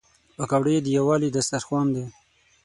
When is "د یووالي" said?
0.81-1.29